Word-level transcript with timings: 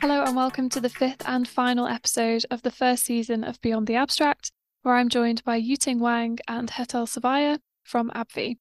Hello, 0.00 0.22
and 0.24 0.36
welcome 0.36 0.68
to 0.68 0.80
the 0.80 0.90
fifth 0.90 1.22
and 1.26 1.48
final 1.48 1.86
episode 1.86 2.44
of 2.50 2.60
the 2.60 2.70
first 2.70 3.04
season 3.04 3.42
of 3.42 3.60
Beyond 3.62 3.86
the 3.86 3.94
Abstract, 3.94 4.52
where 4.82 4.94
I'm 4.94 5.08
joined 5.08 5.42
by 5.42 5.60
Yuting 5.60 6.00
Wang 6.00 6.38
and 6.46 6.70
Hetal 6.70 7.06
Sarvaiya 7.06 7.60
from 7.82 8.10
AbbVie. 8.10 8.58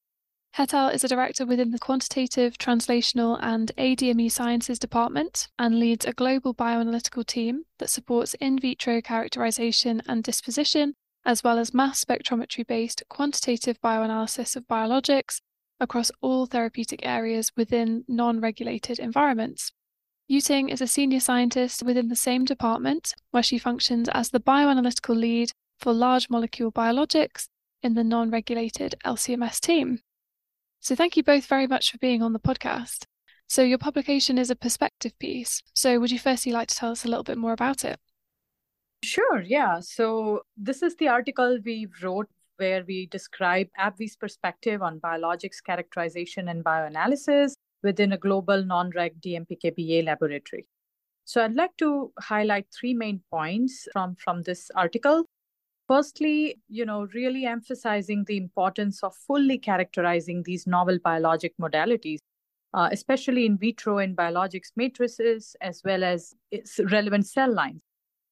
Hetal 0.55 0.93
is 0.93 1.03
a 1.03 1.09
director 1.09 1.45
within 1.45 1.71
the 1.71 1.79
Quantitative, 1.79 2.57
Translational, 2.57 3.37
and 3.41 3.73
ADME 3.77 4.31
Sciences 4.31 4.79
Department 4.79 5.49
and 5.59 5.77
leads 5.77 6.05
a 6.05 6.13
global 6.13 6.55
bioanalytical 6.55 7.25
team 7.25 7.65
that 7.79 7.89
supports 7.89 8.33
in 8.35 8.57
vitro 8.57 9.01
characterization 9.01 10.01
and 10.07 10.23
disposition, 10.23 10.93
as 11.25 11.43
well 11.43 11.59
as 11.59 11.73
mass 11.73 12.03
spectrometry 12.03 12.65
based 12.65 13.03
quantitative 13.09 13.77
bioanalysis 13.81 14.55
of 14.55 14.65
biologics 14.67 15.41
across 15.81 16.11
all 16.21 16.45
therapeutic 16.45 17.05
areas 17.05 17.51
within 17.57 18.05
non 18.07 18.39
regulated 18.39 18.99
environments. 18.99 19.73
Yuting 20.29 20.71
is 20.71 20.81
a 20.81 20.87
senior 20.87 21.19
scientist 21.19 21.83
within 21.83 22.07
the 22.07 22.15
same 22.15 22.45
department, 22.45 23.13
where 23.29 23.43
she 23.43 23.59
functions 23.59 24.09
as 24.09 24.31
the 24.31 24.39
bioanalytical 24.39 25.15
lead 25.15 25.51
for 25.77 25.93
large 25.93 26.31
molecule 26.31 26.71
biologics 26.71 27.47
in 27.83 27.93
the 27.93 28.03
non 28.03 28.31
regulated 28.31 28.95
LCMS 29.05 29.59
team. 29.59 29.99
So, 30.79 30.95
thank 30.95 31.15
you 31.15 31.21
both 31.21 31.45
very 31.45 31.67
much 31.67 31.91
for 31.91 31.99
being 31.99 32.23
on 32.23 32.33
the 32.33 32.39
podcast. 32.39 33.05
So, 33.47 33.61
your 33.61 33.77
publication 33.77 34.39
is 34.39 34.49
a 34.49 34.55
perspective 34.55 35.17
piece. 35.19 35.61
So, 35.75 35.99
would 35.99 36.09
you 36.09 36.17
firstly 36.17 36.51
like 36.51 36.69
to 36.69 36.75
tell 36.75 36.91
us 36.91 37.05
a 37.05 37.07
little 37.07 37.23
bit 37.23 37.37
more 37.37 37.53
about 37.53 37.85
it? 37.85 37.99
Sure, 39.03 39.43
yeah. 39.43 39.79
So, 39.79 40.41
this 40.57 40.81
is 40.81 40.95
the 40.95 41.09
article 41.09 41.59
we 41.63 41.87
wrote 42.01 42.29
where 42.57 42.83
we 42.87 43.05
describe 43.07 43.67
AbbVie's 43.79 44.15
perspective 44.15 44.81
on 44.81 44.99
biologics 44.99 45.63
characterization 45.63 46.47
and 46.47 46.63
bioanalysis 46.63 47.54
within 47.85 48.11
a 48.11 48.17
global 48.17 48.65
non-reg 48.65 49.21
DMPK-BA 49.21 50.03
laboratory. 50.03 50.65
So 51.23 51.43
I'd 51.43 51.55
like 51.55 51.77
to 51.77 52.11
highlight 52.19 52.67
three 52.77 52.93
main 52.93 53.21
points 53.31 53.87
from, 53.93 54.15
from 54.15 54.41
this 54.43 54.69
article. 54.75 55.23
Firstly, 55.87 56.59
you 56.67 56.85
know, 56.85 57.07
really 57.13 57.45
emphasizing 57.45 58.25
the 58.25 58.37
importance 58.37 59.03
of 59.03 59.15
fully 59.15 59.57
characterizing 59.57 60.43
these 60.43 60.67
novel 60.67 60.97
biologic 61.03 61.53
modalities, 61.61 62.19
uh, 62.73 62.89
especially 62.91 63.45
in 63.45 63.57
vitro 63.57 63.99
and 63.99 64.17
biologics 64.17 64.71
matrices, 64.75 65.55
as 65.61 65.81
well 65.85 66.03
as 66.03 66.33
its 66.51 66.79
relevant 66.91 67.27
cell 67.27 67.53
lines, 67.53 67.81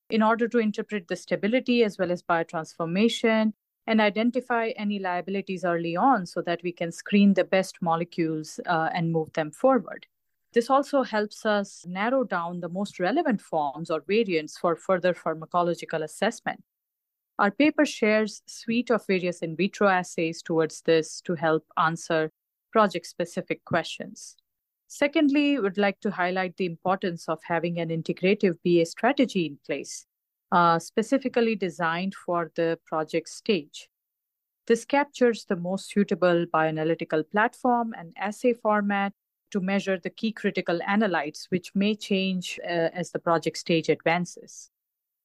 in 0.09 0.23
order 0.23 0.47
to 0.47 0.57
interpret 0.57 1.07
the 1.07 1.15
stability 1.15 1.83
as 1.83 1.97
well 1.97 2.11
as 2.11 2.23
biotransformation 2.23 3.53
and 3.85 3.99
identify 3.99 4.69
any 4.77 4.99
liabilities 4.99 5.65
early 5.65 5.95
on 5.95 6.25
so 6.25 6.41
that 6.41 6.61
we 6.63 6.71
can 6.71 6.91
screen 6.91 7.33
the 7.33 7.43
best 7.43 7.81
molecules 7.81 8.59
uh, 8.65 8.89
and 8.93 9.11
move 9.11 9.31
them 9.33 9.51
forward. 9.51 10.07
This 10.53 10.69
also 10.69 11.03
helps 11.03 11.45
us 11.45 11.83
narrow 11.87 12.23
down 12.23 12.59
the 12.59 12.69
most 12.69 12.99
relevant 12.99 13.41
forms 13.41 13.89
or 13.89 14.03
variants 14.07 14.57
for 14.57 14.75
further 14.75 15.13
pharmacological 15.13 16.03
assessment. 16.03 16.63
Our 17.39 17.49
paper 17.49 17.85
shares 17.85 18.43
suite 18.45 18.91
of 18.91 19.05
various 19.07 19.39
in 19.39 19.55
vitro 19.55 19.87
assays 19.87 20.43
towards 20.43 20.81
this 20.81 21.19
to 21.21 21.33
help 21.33 21.65
answer 21.77 22.31
project-specific 22.71 23.65
questions. 23.65 24.35
Secondly, 24.87 25.57
we'd 25.57 25.79
like 25.79 25.99
to 26.01 26.11
highlight 26.11 26.55
the 26.57 26.67
importance 26.67 27.27
of 27.27 27.39
having 27.43 27.79
an 27.79 27.89
integrative 27.89 28.57
BA 28.63 28.85
strategy 28.85 29.47
in 29.47 29.57
place 29.65 30.05
uh, 30.53 30.77
specifically 30.77 31.55
designed 31.55 32.13
for 32.13 32.51
the 32.55 32.77
project 32.85 33.27
stage. 33.27 33.89
This 34.67 34.85
captures 34.85 35.45
the 35.45 35.55
most 35.55 35.89
suitable 35.89 36.45
bioanalytical 36.45 37.23
platform 37.31 37.93
and 37.97 38.13
assay 38.17 38.53
format 38.53 39.13
to 39.49 39.59
measure 39.59 39.97
the 39.99 40.11
key 40.11 40.31
critical 40.31 40.79
analytes, 40.87 41.47
which 41.49 41.71
may 41.73 41.95
change 41.95 42.59
uh, 42.63 42.89
as 42.93 43.11
the 43.11 43.19
project 43.19 43.57
stage 43.57 43.89
advances. 43.89 44.69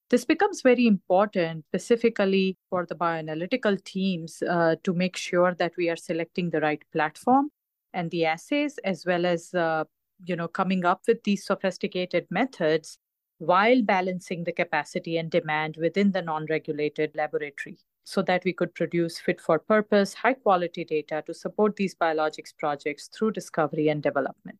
This 0.09 0.25
becomes 0.25 0.63
very 0.63 0.87
important, 0.87 1.67
specifically 1.67 2.57
for 2.71 2.87
the 2.87 2.95
bioanalytical 2.95 3.85
teams, 3.85 4.43
uh, 4.43 4.77
to 4.83 4.95
make 4.95 5.19
sure 5.19 5.55
that 5.55 5.73
we 5.77 5.91
are 5.91 5.97
selecting 5.97 6.49
the 6.49 6.61
right 6.61 6.83
platform 6.91 7.51
and 7.93 8.11
the 8.11 8.25
assays, 8.25 8.79
as 8.83 9.05
well 9.05 9.27
as 9.27 9.53
uh, 9.53 9.85
you 10.25 10.37
know 10.37 10.49
coming 10.49 10.87
up 10.87 11.03
with 11.07 11.23
these 11.25 11.45
sophisticated 11.45 12.27
methods 12.31 12.99
while 13.39 13.83
balancing 13.83 14.45
the 14.45 14.53
capacity 14.53 15.17
and 15.17 15.31
demand 15.31 15.77
within 15.77 16.13
the 16.13 16.23
non 16.23 16.47
regulated 16.47 17.15
laboratory 17.15 17.79
so 18.05 18.23
that 18.23 18.45
we 18.45 18.53
could 18.53 18.75
produce 18.75 19.19
fit 19.19 19.41
for 19.41 19.59
purpose, 19.59 20.15
high 20.15 20.35
quality 20.35 20.85
data 20.85 21.23
to 21.27 21.35
support 21.35 21.77
these 21.77 21.95
biologics 21.95 22.57
projects 22.57 23.09
through 23.09 23.31
discovery 23.31 23.89
and 23.89 24.03
development. 24.03 24.59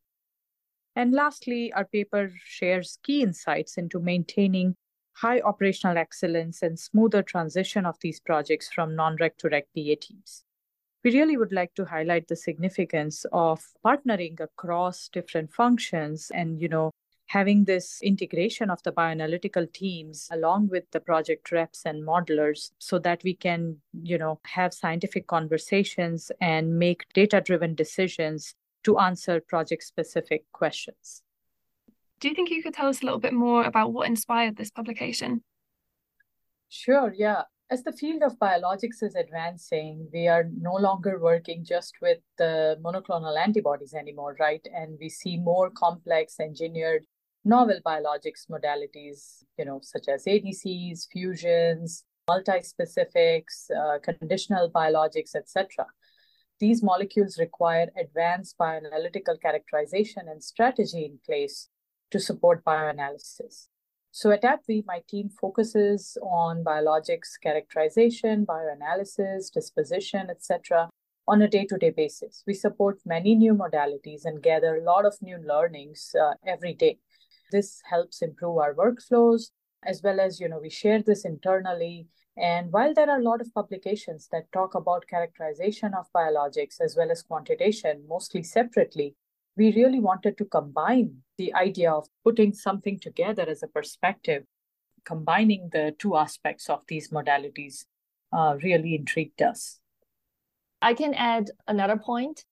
And 0.95 1.13
lastly, 1.13 1.73
our 1.73 1.85
paper 1.85 2.31
shares 2.43 2.99
key 3.03 3.21
insights 3.21 3.77
into 3.77 3.99
maintaining 3.99 4.75
high 5.13 5.39
operational 5.41 5.97
excellence 5.97 6.61
and 6.61 6.79
smoother 6.79 7.23
transition 7.23 7.85
of 7.85 7.97
these 8.01 8.19
projects 8.19 8.71
from 8.71 8.95
non-reg 8.95 9.33
to 9.39 9.49
reg 9.49 9.65
BA 9.75 9.95
teams. 9.95 10.43
We 11.03 11.11
really 11.11 11.37
would 11.37 11.51
like 11.51 11.73
to 11.75 11.85
highlight 11.85 12.27
the 12.27 12.35
significance 12.35 13.25
of 13.31 13.61
partnering 13.85 14.39
across 14.39 15.09
different 15.09 15.53
functions 15.53 16.31
and, 16.33 16.61
you 16.61 16.67
know, 16.67 16.91
having 17.29 17.63
this 17.65 18.01
integration 18.01 18.71
of 18.71 18.81
the 18.81 18.91
bioanalytical 18.91 19.71
teams 19.71 20.27
along 20.31 20.67
with 20.67 20.83
the 20.91 20.99
project 20.99 21.51
reps 21.51 21.85
and 21.85 22.03
modelers 22.03 22.71
so 22.79 22.97
that 22.97 23.21
we 23.23 23.35
can 23.35 23.77
you 24.01 24.17
know 24.17 24.39
have 24.45 24.73
scientific 24.73 25.27
conversations 25.27 26.31
and 26.41 26.79
make 26.79 27.05
data 27.13 27.39
driven 27.39 27.75
decisions 27.75 28.55
to 28.83 28.97
answer 28.97 29.39
project 29.39 29.83
specific 29.83 30.43
questions. 30.53 31.21
Do 32.19 32.29
you 32.29 32.33
think 32.33 32.49
you 32.49 32.63
could 32.63 32.73
tell 32.73 32.87
us 32.87 33.03
a 33.03 33.05
little 33.05 33.19
bit 33.19 33.33
more 33.33 33.63
about 33.63 33.93
what 33.93 34.07
inspired 34.07 34.57
this 34.57 34.71
publication? 34.71 35.43
Sure 36.67 37.13
yeah. 37.15 37.43
As 37.71 37.83
the 37.83 37.91
field 37.91 38.23
of 38.23 38.39
biologics 38.39 39.03
is 39.03 39.13
advancing, 39.13 40.07
we 40.11 40.27
are 40.27 40.45
no 40.57 40.73
longer 40.73 41.19
working 41.21 41.63
just 41.63 41.93
with 42.01 42.17
the 42.39 42.79
monoclonal 42.83 43.37
antibodies 43.37 43.93
anymore, 43.93 44.35
right? 44.39 44.65
And 44.73 44.97
we 44.99 45.09
see 45.09 45.37
more 45.37 45.69
complex 45.69 46.39
engineered 46.39 47.05
novel 47.49 47.79
biologics 47.85 48.47
modalities, 48.49 49.43
you 49.57 49.65
know, 49.65 49.79
such 49.83 50.07
as 50.07 50.25
ADCs, 50.25 51.07
fusions, 51.11 52.03
multi-specifics, 52.27 53.69
uh, 53.71 53.97
conditional 54.03 54.69
biologics, 54.69 55.35
etc. 55.35 55.85
These 56.59 56.83
molecules 56.83 57.39
require 57.39 57.87
advanced 57.97 58.57
bioanalytical 58.57 59.41
characterization 59.41 60.27
and 60.27 60.43
strategy 60.43 61.05
in 61.05 61.19
place 61.25 61.69
to 62.11 62.19
support 62.19 62.63
bioanalysis. 62.63 63.67
So 64.11 64.31
at 64.31 64.43
AbbVie, 64.43 64.85
my 64.85 65.01
team 65.07 65.29
focuses 65.29 66.17
on 66.21 66.63
biologics 66.63 67.39
characterization, 67.41 68.45
bioanalysis, 68.45 69.51
disposition, 69.53 70.29
etc., 70.29 70.89
on 71.27 71.43
a 71.43 71.47
day-to-day 71.47 71.91
basis. 71.91 72.43
We 72.47 72.55
support 72.55 72.99
many 73.05 73.35
new 73.35 73.53
modalities 73.53 74.25
and 74.25 74.41
gather 74.41 74.77
a 74.77 74.83
lot 74.83 75.05
of 75.05 75.21
new 75.21 75.37
learnings 75.37 76.15
uh, 76.19 76.33
every 76.45 76.73
day. 76.73 76.97
This 77.51 77.81
helps 77.89 78.21
improve 78.21 78.57
our 78.57 78.73
workflows 78.73 79.51
as 79.83 80.01
well 80.03 80.19
as, 80.19 80.39
you 80.39 80.49
know, 80.49 80.59
we 80.59 80.69
share 80.69 81.01
this 81.01 81.25
internally. 81.25 82.07
And 82.37 82.71
while 82.71 82.93
there 82.93 83.09
are 83.09 83.19
a 83.19 83.23
lot 83.23 83.41
of 83.41 83.53
publications 83.53 84.27
that 84.31 84.51
talk 84.51 84.75
about 84.75 85.07
characterization 85.07 85.93
of 85.93 86.07
biologics 86.15 86.79
as 86.81 86.95
well 86.95 87.11
as 87.11 87.23
quantitation, 87.23 88.03
mostly 88.07 88.43
separately, 88.43 89.15
we 89.57 89.73
really 89.73 89.99
wanted 89.99 90.37
to 90.37 90.45
combine 90.45 91.17
the 91.37 91.53
idea 91.53 91.91
of 91.91 92.07
putting 92.23 92.53
something 92.53 92.99
together 92.99 93.45
as 93.47 93.63
a 93.63 93.67
perspective, 93.67 94.43
combining 95.05 95.69
the 95.71 95.93
two 95.99 96.15
aspects 96.15 96.69
of 96.69 96.81
these 96.87 97.09
modalities 97.09 97.85
uh, 98.31 98.55
really 98.63 98.95
intrigued 98.95 99.41
us. 99.41 99.79
I 100.81 100.93
can 100.93 101.13
add 101.13 101.51
another 101.67 101.97
point. 101.97 102.45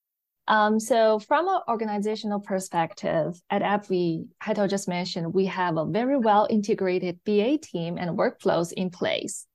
Um, 0.48 0.80
so 0.80 1.20
from 1.20 1.48
an 1.50 1.60
organizational 1.68 2.40
perspective, 2.40 3.42
at 3.50 3.62
AbbVie, 3.62 4.28
Hetal 4.42 4.70
just 4.70 4.88
mentioned, 4.88 5.34
we 5.34 5.46
have 5.48 5.76
a 5.78 5.86
very 5.86 6.18
well 6.18 6.48
integrated 6.50 7.20
BA 7.26 7.58
team 7.58 7.98
and 7.98 8.18
workflows 8.18 8.72
in 8.72 8.90
place. 8.90 9.46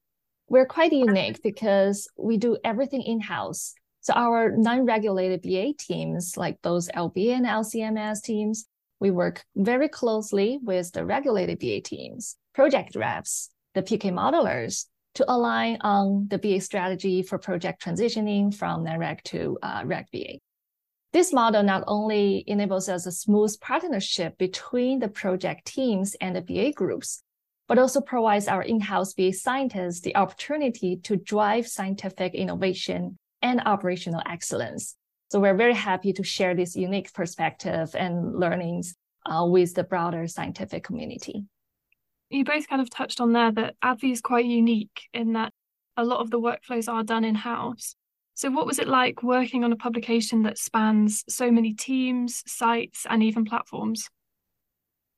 We're 0.49 0.67
quite 0.67 0.93
unique 0.93 1.43
because 1.43 2.09
we 2.19 2.37
do 2.37 2.59
everything 2.63 3.01
in-house. 3.03 3.75
So 4.01 4.13
our 4.13 4.51
non-regulated 4.55 5.41
BA 5.41 5.73
teams, 5.79 6.37
like 6.37 6.61
those 6.63 6.89
LB 6.89 7.29
and 7.29 7.47
LCMS 7.47 8.21
teams, 8.23 8.67
we 9.01 9.11
work 9.11 9.45
very 9.57 9.89
closely 9.89 10.59
with 10.63 10.93
the 10.93 11.07
regulated 11.07 11.59
BA 11.59 11.81
teams, 11.81 12.37
project 12.55 12.97
reps, 12.97 13.49
the 13.75 13.83
PK 13.83 14.13
modelers, 14.13 14.87
to 15.15 15.25
align 15.31 15.79
on 15.81 16.27
the 16.29 16.39
BA 16.39 16.61
strategy 16.61 17.23
for 17.23 17.39
project 17.39 17.83
transitioning 17.83 18.55
from 18.55 18.85
non-reg 18.85 19.23
to 19.25 19.59
uh, 19.63 19.83
reg 19.87 20.07
BA. 20.13 20.39
This 21.13 21.31
model 21.31 21.63
not 21.63 21.85
only 21.87 22.43
enables 22.47 22.89
us 22.89 23.05
a 23.05 23.13
smooth 23.13 23.55
partnership 23.61 24.39
between 24.39 24.99
the 24.99 25.09
project 25.09 25.67
teams 25.67 26.17
and 26.23 26.35
the 26.35 26.41
BA 26.41 26.73
groups, 26.73 27.23
but 27.69 27.79
also 27.79 28.01
provides 28.01 28.49
our 28.49 28.63
in-house 28.63 29.13
BA 29.13 29.35
scientists 29.35 30.01
the 30.01 30.17
opportunity 30.17 30.97
to 31.05 31.17
drive 31.17 31.69
scientific 31.69 32.35
innovation 32.35 33.19
and 33.43 33.61
operational 33.67 34.23
excellence. 34.27 34.97
So 35.31 35.39
we're 35.39 35.57
very 35.57 35.75
happy 35.75 36.15
to 36.15 36.23
share 36.23 36.55
this 36.55 36.77
unique 36.77 37.13
perspective 37.13 37.95
and 37.95 38.39
learnings 38.39 38.95
uh, 39.27 39.47
with 39.47 39.75
the 39.75 39.85
broader 39.85 40.27
scientific 40.27 40.83
community. 40.83 41.45
You 42.31 42.45
both 42.45 42.69
kind 42.69 42.81
of 42.81 42.89
touched 42.89 43.21
on 43.21 43.33
there 43.33 43.53
that 43.53 43.75
AbbVie 43.85 44.13
is 44.13 44.21
quite 44.23 44.47
unique 44.47 45.03
in 45.13 45.35
that 45.35 45.53
a 45.97 46.05
lot 46.05 46.21
of 46.21 46.31
the 46.31 46.41
workflows 46.41 46.91
are 46.91 47.03
done 47.03 47.25
in 47.25 47.35
house. 47.35 47.97
So, 48.35 48.51
what 48.51 48.67
was 48.67 48.79
it 48.79 48.89
like 48.89 49.23
working 49.23 49.63
on 49.63 49.73
a 49.73 49.77
publication 49.77 50.43
that 50.43 50.59
spans 50.59 51.25
so 51.29 51.51
many 51.51 51.75
teams, 51.75 52.43
sites, 52.47 53.07
and 53.09 53.23
even 53.23 53.45
platforms? 53.45 54.09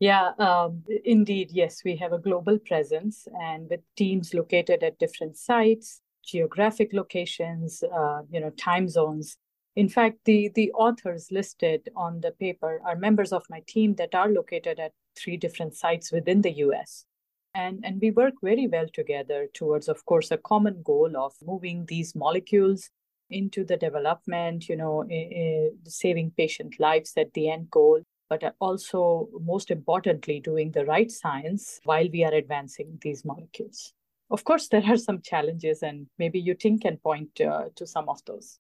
Yeah, 0.01 0.33
um, 0.39 0.83
indeed. 1.05 1.51
Yes, 1.53 1.83
we 1.85 1.97
have 1.97 2.13
a 2.13 2.19
global 2.19 2.59
presence 2.59 3.29
and 3.41 3.71
with 3.71 3.81
teams 3.97 4.35
located 4.35 4.83
at 4.83 4.99
different 4.99 5.37
sites, 5.37 6.01
geographic 6.25 6.93
locations, 6.93 7.83
uh, 7.85 8.23
you 8.31 8.41
know, 8.41 8.51
time 8.51 8.89
zones. 8.89 9.37
In 9.77 9.89
fact, 9.89 10.19
the, 10.25 10.51
the 10.55 10.73
authors 10.73 11.31
listed 11.31 11.89
on 11.97 12.21
the 12.21 12.33
paper 12.33 12.81
are 12.85 12.97
members 12.97 13.33
of 13.33 13.45
my 13.49 13.63
team 13.67 13.95
that 13.95 14.15
are 14.15 14.29
located 14.29 14.81
at 14.81 14.93
three 15.17 15.37
different 15.37 15.77
sites 15.77 16.11
within 16.11 16.43
the 16.43 16.53
US. 16.67 17.07
And, 17.55 17.85
and 17.85 18.01
we 18.01 18.11
work 18.11 18.35
very 18.43 18.67
well 18.67 18.89
together 18.93 19.47
towards, 19.55 19.89
of 19.89 20.05
course, 20.05 20.33
a 20.33 20.37
common 20.37 20.83
goal 20.83 21.17
of 21.17 21.35
moving 21.45 21.87
these 21.87 22.17
molecules 22.17 22.91
into 23.35 23.65
the 23.65 23.77
development, 23.77 24.69
you 24.69 24.77
know, 24.77 25.05
eh, 25.11 25.29
eh, 25.43 25.69
saving 25.85 26.33
patient 26.37 26.79
lives 26.79 27.13
at 27.17 27.33
the 27.35 27.51
end 27.51 27.71
goal, 27.71 28.01
but 28.31 28.43
uh, 28.43 28.53
also, 28.61 29.29
most 29.41 29.71
importantly, 29.71 30.41
doing 30.41 30.71
the 30.71 30.85
right 30.85 31.11
science 31.11 31.81
while 31.85 32.09
we 32.13 32.25
are 32.25 32.33
advancing 32.33 32.99
these 33.03 33.25
molecules. 33.25 33.93
Of 34.31 34.45
course, 34.45 34.69
there 34.69 34.85
are 34.87 34.97
some 34.97 35.21
challenges, 35.21 35.83
and 35.83 36.07
maybe 36.19 36.43
Yuting 36.43 36.81
can 36.81 36.97
point 36.97 37.41
uh, 37.41 37.65
to 37.77 37.87
some 37.87 38.09
of 38.09 38.25
those. 38.25 38.59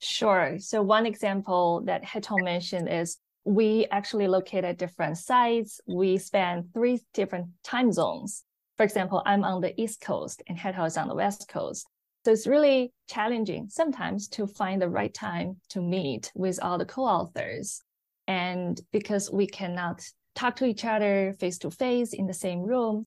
Sure. 0.00 0.58
So, 0.58 0.82
one 0.82 1.06
example 1.06 1.82
that 1.84 2.02
Hetal 2.02 2.42
mentioned 2.42 2.88
is 2.88 3.18
we 3.44 3.86
actually 3.90 4.28
located 4.28 4.76
different 4.76 5.18
sites. 5.18 5.80
We 5.86 6.18
span 6.18 6.68
three 6.74 7.00
different 7.14 7.46
time 7.62 7.92
zones. 7.92 8.44
For 8.76 8.84
example, 8.84 9.22
I'm 9.26 9.44
on 9.44 9.60
the 9.60 9.80
East 9.80 10.00
Coast 10.00 10.42
and 10.48 10.58
Hetal 10.58 10.86
is 10.86 10.96
on 10.96 11.08
the 11.08 11.14
West 11.14 11.48
Coast. 11.48 11.86
So 12.24 12.30
it's 12.30 12.46
really 12.46 12.92
challenging 13.08 13.68
sometimes 13.68 14.28
to 14.28 14.46
find 14.46 14.80
the 14.80 14.88
right 14.88 15.12
time 15.12 15.56
to 15.70 15.82
meet 15.82 16.30
with 16.36 16.62
all 16.62 16.78
the 16.78 16.84
co-authors. 16.84 17.82
And 18.28 18.80
because 18.92 19.30
we 19.30 19.48
cannot 19.48 20.02
talk 20.36 20.54
to 20.56 20.64
each 20.64 20.84
other 20.84 21.34
face 21.40 21.58
to 21.58 21.70
face 21.70 22.12
in 22.12 22.26
the 22.26 22.34
same 22.34 22.62
room, 22.62 23.06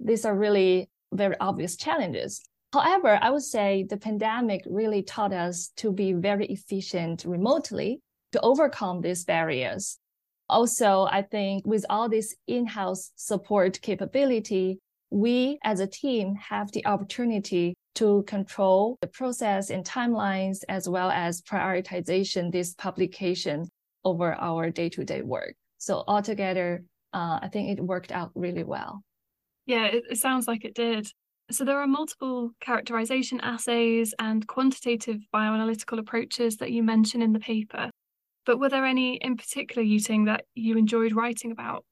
these 0.00 0.24
are 0.24 0.34
really 0.34 0.90
very 1.12 1.36
obvious 1.38 1.76
challenges. 1.76 2.42
However, 2.72 3.18
I 3.22 3.30
would 3.30 3.44
say 3.44 3.86
the 3.88 3.96
pandemic 3.96 4.62
really 4.66 5.02
taught 5.02 5.32
us 5.32 5.68
to 5.76 5.92
be 5.92 6.12
very 6.12 6.46
efficient 6.46 7.24
remotely 7.24 8.00
to 8.32 8.40
overcome 8.40 9.00
these 9.00 9.24
barriers. 9.24 9.98
Also, 10.48 11.06
I 11.10 11.22
think 11.22 11.64
with 11.64 11.86
all 11.88 12.08
this 12.08 12.34
in-house 12.48 13.12
support 13.14 13.80
capability, 13.80 14.80
we 15.10 15.58
as 15.62 15.78
a 15.78 15.86
team 15.86 16.34
have 16.34 16.72
the 16.72 16.84
opportunity 16.84 17.76
to 17.96 18.22
control 18.24 18.98
the 19.00 19.06
process 19.08 19.70
and 19.70 19.84
timelines 19.84 20.58
as 20.68 20.88
well 20.88 21.10
as 21.10 21.42
prioritization 21.42 22.52
this 22.52 22.74
publication 22.74 23.68
over 24.04 24.34
our 24.34 24.70
day-to-day 24.70 25.22
work. 25.22 25.54
So 25.78 26.04
altogether, 26.06 26.84
uh, 27.12 27.40
I 27.42 27.48
think 27.52 27.70
it 27.70 27.82
worked 27.82 28.12
out 28.12 28.30
really 28.34 28.64
well. 28.64 29.02
Yeah, 29.66 29.86
it, 29.86 30.04
it 30.10 30.18
sounds 30.18 30.46
like 30.46 30.64
it 30.64 30.74
did. 30.74 31.08
So 31.50 31.64
there 31.64 31.80
are 31.80 31.86
multiple 31.86 32.50
characterization 32.60 33.40
assays 33.40 34.14
and 34.18 34.46
quantitative 34.46 35.18
bioanalytical 35.34 35.98
approaches 35.98 36.56
that 36.56 36.72
you 36.72 36.82
mention 36.82 37.22
in 37.22 37.32
the 37.32 37.40
paper. 37.40 37.90
But 38.44 38.58
were 38.58 38.68
there 38.68 38.86
any 38.86 39.16
in 39.16 39.36
particular, 39.36 39.84
Yuting, 39.84 40.26
that 40.26 40.44
you 40.54 40.76
enjoyed 40.76 41.14
writing 41.14 41.50
about? 41.50 41.84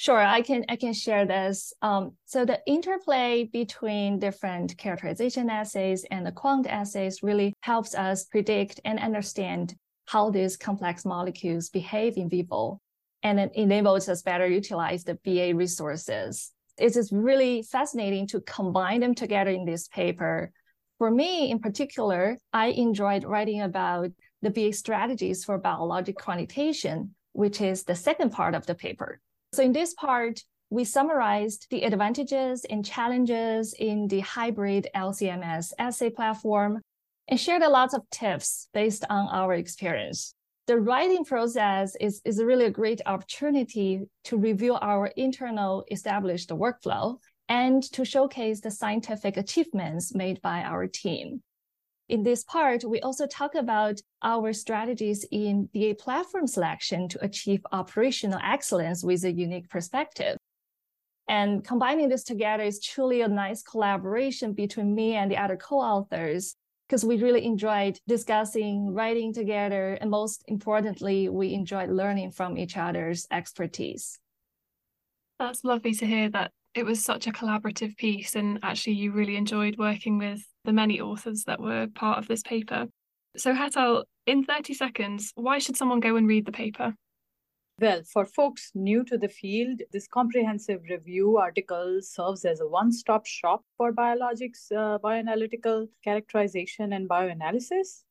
Sure, 0.00 0.20
I 0.20 0.42
can 0.42 0.64
I 0.68 0.76
can 0.76 0.92
share 0.92 1.26
this. 1.26 1.72
Um, 1.82 2.12
so 2.24 2.44
the 2.44 2.60
interplay 2.68 3.50
between 3.52 4.20
different 4.20 4.78
characterization 4.78 5.50
assays 5.50 6.06
and 6.08 6.24
the 6.24 6.30
quant 6.30 6.68
assays 6.68 7.20
really 7.20 7.52
helps 7.62 7.96
us 7.96 8.22
predict 8.22 8.78
and 8.84 9.00
understand 9.00 9.74
how 10.06 10.30
these 10.30 10.56
complex 10.56 11.04
molecules 11.04 11.68
behave 11.70 12.16
in 12.16 12.28
vivo, 12.28 12.80
and 13.24 13.40
it 13.40 13.50
enables 13.56 14.08
us 14.08 14.22
better 14.22 14.46
utilize 14.46 15.02
the 15.02 15.18
BA 15.24 15.52
resources. 15.56 16.52
It 16.78 16.96
is 16.96 17.10
really 17.10 17.62
fascinating 17.62 18.28
to 18.28 18.40
combine 18.42 19.00
them 19.00 19.16
together 19.16 19.50
in 19.50 19.64
this 19.64 19.88
paper. 19.88 20.52
For 20.98 21.10
me, 21.10 21.50
in 21.50 21.58
particular, 21.58 22.38
I 22.52 22.68
enjoyed 22.68 23.24
writing 23.24 23.62
about 23.62 24.10
the 24.42 24.50
BA 24.50 24.74
strategies 24.74 25.44
for 25.44 25.58
biologic 25.58 26.18
quantitation, 26.18 27.16
which 27.32 27.60
is 27.60 27.82
the 27.82 27.96
second 27.96 28.30
part 28.30 28.54
of 28.54 28.64
the 28.64 28.76
paper. 28.76 29.20
So 29.52 29.62
in 29.62 29.72
this 29.72 29.94
part, 29.94 30.40
we 30.70 30.84
summarized 30.84 31.66
the 31.70 31.82
advantages 31.84 32.66
and 32.68 32.84
challenges 32.84 33.74
in 33.78 34.06
the 34.08 34.20
hybrid 34.20 34.88
LCMS 34.94 35.72
assay 35.78 36.10
platform 36.10 36.82
and 37.28 37.40
shared 37.40 37.62
a 37.62 37.68
lot 37.68 37.94
of 37.94 38.02
tips 38.10 38.68
based 38.74 39.04
on 39.08 39.28
our 39.28 39.54
experience. 39.54 40.34
The 40.66 40.78
writing 40.78 41.24
process 41.24 41.96
is, 41.98 42.20
is 42.26 42.42
really 42.42 42.66
a 42.66 42.70
great 42.70 43.00
opportunity 43.06 44.02
to 44.24 44.36
review 44.36 44.74
our 44.74 45.06
internal 45.16 45.84
established 45.90 46.50
workflow 46.50 47.16
and 47.48 47.82
to 47.94 48.04
showcase 48.04 48.60
the 48.60 48.70
scientific 48.70 49.38
achievements 49.38 50.14
made 50.14 50.42
by 50.42 50.62
our 50.62 50.86
team. 50.86 51.42
In 52.08 52.22
this 52.22 52.42
part, 52.42 52.84
we 52.84 53.00
also 53.00 53.26
talk 53.26 53.54
about 53.54 54.00
our 54.22 54.54
strategies 54.54 55.26
in 55.30 55.68
BA 55.74 55.94
platform 55.98 56.46
selection 56.46 57.06
to 57.08 57.22
achieve 57.22 57.60
operational 57.70 58.40
excellence 58.42 59.04
with 59.04 59.24
a 59.24 59.32
unique 59.32 59.68
perspective. 59.68 60.38
And 61.28 61.62
combining 61.62 62.08
this 62.08 62.24
together 62.24 62.62
is 62.62 62.80
truly 62.80 63.20
a 63.20 63.28
nice 63.28 63.62
collaboration 63.62 64.54
between 64.54 64.94
me 64.94 65.16
and 65.16 65.30
the 65.30 65.36
other 65.36 65.56
co-authors 65.56 66.54
because 66.88 67.04
we 67.04 67.22
really 67.22 67.44
enjoyed 67.44 67.98
discussing, 68.08 68.94
writing 68.94 69.34
together, 69.34 69.98
and 70.00 70.10
most 70.10 70.42
importantly, 70.46 71.28
we 71.28 71.52
enjoyed 71.52 71.90
learning 71.90 72.30
from 72.30 72.56
each 72.56 72.78
other's 72.78 73.26
expertise. 73.30 74.18
That's 75.38 75.62
lovely 75.64 75.92
to 75.92 76.06
hear 76.06 76.30
that 76.30 76.52
it 76.74 76.84
was 76.84 77.04
such 77.04 77.26
a 77.26 77.32
collaborative 77.32 77.96
piece 77.96 78.36
and 78.36 78.58
actually 78.62 78.94
you 78.94 79.12
really 79.12 79.36
enjoyed 79.36 79.78
working 79.78 80.18
with 80.18 80.46
the 80.64 80.72
many 80.72 81.00
authors 81.00 81.44
that 81.44 81.60
were 81.60 81.86
part 81.94 82.18
of 82.18 82.28
this 82.28 82.42
paper. 82.42 82.86
So, 83.36 83.54
Hetal, 83.54 84.04
in 84.26 84.44
30 84.44 84.74
seconds, 84.74 85.32
why 85.34 85.58
should 85.58 85.76
someone 85.76 86.00
go 86.00 86.16
and 86.16 86.26
read 86.26 86.46
the 86.46 86.52
paper? 86.52 86.94
Well, 87.80 88.02
for 88.12 88.26
folks 88.26 88.72
new 88.74 89.04
to 89.04 89.16
the 89.16 89.28
field, 89.28 89.82
this 89.92 90.08
comprehensive 90.08 90.82
review 90.90 91.36
article 91.36 92.00
serves 92.02 92.44
as 92.44 92.60
a 92.60 92.66
one 92.66 92.90
stop 92.90 93.24
shop 93.24 93.62
for 93.76 93.92
biologics, 93.92 94.72
uh, 94.72 94.98
bioanalytical 94.98 95.86
characterization, 96.02 96.92
and 96.92 97.08
bioanalysis. 97.08 98.02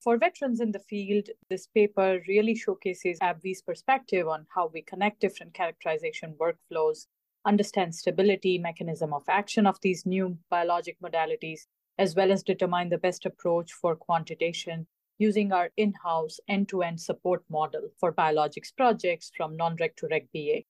For 0.00 0.16
veterans 0.16 0.60
in 0.60 0.70
the 0.70 0.78
field, 0.78 1.28
this 1.50 1.66
paper 1.66 2.20
really 2.28 2.54
showcases 2.54 3.18
AbbVie's 3.18 3.62
perspective 3.62 4.28
on 4.28 4.46
how 4.54 4.70
we 4.72 4.82
connect 4.82 5.18
different 5.20 5.54
characterization 5.54 6.36
workflows, 6.38 7.06
understand 7.46 7.94
stability, 7.94 8.58
mechanism 8.58 9.14
of 9.14 9.22
action 9.28 9.66
of 9.66 9.80
these 9.80 10.04
new 10.04 10.36
biologic 10.50 10.98
modalities, 11.00 11.60
as 11.98 12.14
well 12.14 12.30
as 12.32 12.42
determine 12.42 12.88
the 12.88 12.98
best 12.98 13.24
approach 13.24 13.72
for 13.72 13.96
quantitation 13.96 14.86
using 15.18 15.52
our 15.52 15.70
in-house 15.76 16.38
end-to-end 16.48 17.00
support 17.00 17.42
model 17.48 17.88
for 17.98 18.12
biologics 18.12 18.74
projects 18.76 19.30
from 19.34 19.56
non-reg 19.56 19.92
to 19.96 20.06
reg 20.10 20.28
BA. 20.34 20.62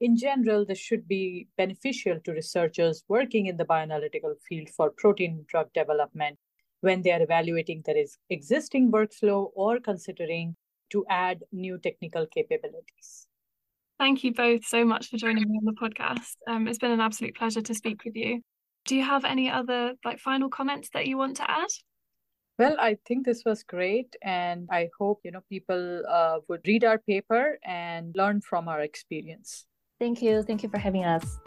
In 0.00 0.16
general, 0.16 0.64
this 0.64 0.78
should 0.78 1.08
be 1.08 1.48
beneficial 1.56 2.20
to 2.20 2.32
researchers 2.32 3.02
working 3.08 3.46
in 3.46 3.56
the 3.56 3.64
bioanalytical 3.64 4.34
field 4.48 4.68
for 4.68 4.90
protein 4.90 5.44
drug 5.48 5.72
development 5.72 6.38
when 6.80 7.02
they 7.02 7.10
are 7.10 7.22
evaluating 7.22 7.82
their 7.84 8.04
existing 8.30 8.92
workflow 8.92 9.50
or 9.54 9.80
considering 9.80 10.54
to 10.90 11.04
add 11.08 11.42
new 11.52 11.78
technical 11.78 12.26
capabilities. 12.26 13.26
Thank 13.98 14.22
you 14.22 14.32
both 14.32 14.64
so 14.64 14.84
much 14.84 15.08
for 15.08 15.16
joining 15.16 15.48
me 15.48 15.58
on 15.58 15.64
the 15.64 15.72
podcast. 15.72 16.36
Um, 16.46 16.68
it's 16.68 16.78
been 16.78 16.92
an 16.92 17.00
absolute 17.00 17.34
pleasure 17.34 17.62
to 17.62 17.74
speak 17.74 18.04
with 18.04 18.14
you. 18.14 18.42
Do 18.84 18.94
you 18.94 19.02
have 19.02 19.24
any 19.24 19.50
other 19.50 19.94
like 20.04 20.20
final 20.20 20.48
comments 20.48 20.88
that 20.94 21.06
you 21.06 21.18
want 21.18 21.36
to 21.38 21.50
add? 21.50 21.68
Well, 22.58 22.76
I 22.80 22.96
think 23.06 23.24
this 23.24 23.44
was 23.44 23.62
great, 23.62 24.16
and 24.22 24.68
I 24.70 24.88
hope 24.98 25.20
you 25.24 25.30
know 25.30 25.42
people 25.48 26.02
uh, 26.08 26.38
would 26.48 26.66
read 26.66 26.84
our 26.84 26.98
paper 26.98 27.58
and 27.64 28.14
learn 28.16 28.40
from 28.40 28.68
our 28.68 28.80
experience. 28.80 29.66
Thank 30.00 30.22
you. 30.22 30.42
Thank 30.42 30.62
you 30.62 30.68
for 30.68 30.78
having 30.78 31.04
us. 31.04 31.38